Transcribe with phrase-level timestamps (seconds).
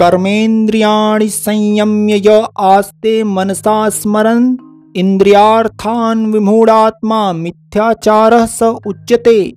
[0.00, 4.56] कर्मेन्द्रियाणि संयम्य य आस्ते मनसा स्मरन्
[4.96, 9.52] इंद्रियार्थान विमूढ़ात्मा मिथ्याचार स उच्यते।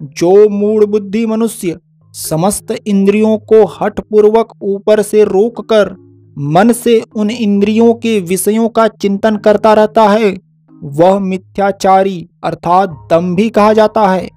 [0.00, 1.76] जो मूढ़ बुद्धि मनुष्य
[2.14, 5.94] समस्त इंद्रियों को हठपूर्वक ऊपर से रोककर
[6.38, 10.36] मन से उन इंद्रियों के विषयों का चिंतन करता रहता है,
[10.82, 14.28] वह मिथ्याचारी अर्थात दम्भी कहा जाता है।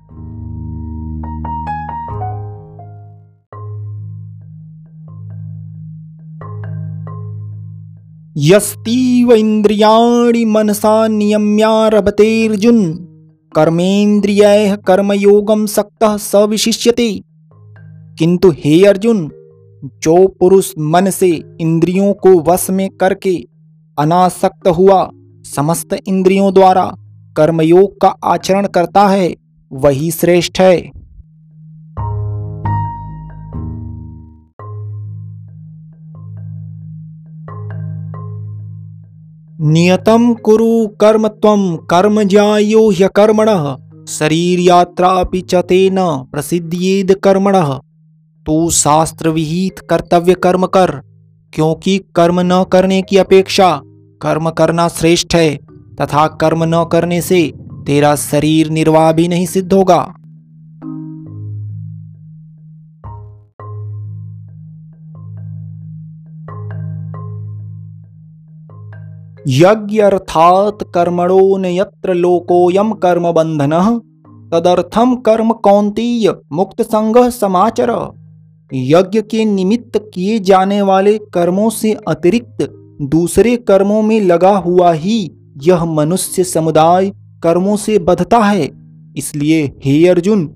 [8.38, 12.94] यस्तीव इंद्रियाणि मनसा नियम्यारभतेर्जुन
[13.56, 17.22] कर्मेन्द्रिय कर्मयोगम सक्तः स विशिष्यते
[18.20, 19.32] किंतु हे अर्जुन,
[20.04, 23.46] जो पुरुष मन से इंद्रियों को वश में करके
[24.00, 25.10] अनासक्त हुआ,
[25.56, 26.92] समस्त इंद्रियों द्वारा
[27.38, 29.36] कर्मयोग का आचरण करता है,
[29.74, 31.05] वही श्रेष्ठ है।
[39.62, 43.76] नियतम कुरु कर्म त्वं कर्म ज्यायो ह्यकर्मणः।
[44.10, 47.72] शरीर यात्रा च न प्रसिद्धियेद कर्मणः।
[48.46, 50.92] तू शास्त्र विहित कर्तव्य कर्म कर,
[51.54, 53.82] क्योंकि कर्म न करने की अपेक्षा
[54.22, 55.56] कर्म करना श्रेष्ठ है,
[56.02, 57.54] तथा कर्म न करने से
[57.86, 60.14] तेरा शरीर निर्वाह भी नहीं सिद्ध होगा।
[69.48, 74.02] यज्ञ अर्थात कर्मणो न यत्र लोकोयम कर्म बंधन
[74.54, 77.92] तदर्थम कर्म कौंतीय मुक्त संग समाचर।
[78.74, 82.70] यज्ञ के निमित्त किए जाने वाले कर्मों से अतिरिक्त
[83.02, 85.32] दूसरे कर्मों में लगा हुआ ही
[85.64, 87.12] यह मनुष्य समुदाय
[87.44, 88.70] कर्मों से बधता है।
[89.18, 90.48] इसलिए, हे अर्जुन,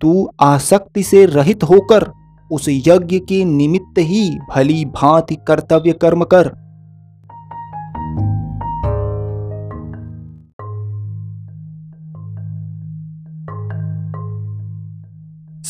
[0.00, 2.10] तू आसक्ति से रहित होकर
[2.52, 6.65] उस यज्ञ के निमित्त ही भली भांति कर्तव्य कर्म कर।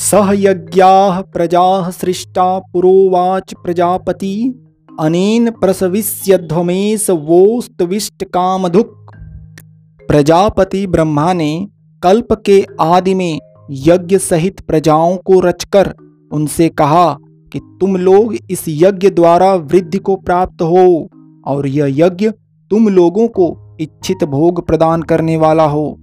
[0.06, 4.54] सहयज्ञा प्रजा सृष्टा पुरोवाच प्रजापति,
[5.00, 9.10] अनेन प्रसविष्यध्वमेश वोस्तविष्ट कामधुक
[10.08, 11.68] प्रजापति ब्रह्मा ने
[12.02, 13.38] कल्प के आदि में
[13.70, 15.94] यज्ञ सहित प्रजाओं को रचकर
[16.32, 17.12] उनसे कहा
[17.52, 21.08] कि तुम लोग इस यज्ञ द्वारा वृद्धि को प्राप्त हो
[21.46, 22.30] और यह यज्ञ
[22.70, 25.98] तुम लोगों को इच्छित भोग प्रदान करने वाला हो।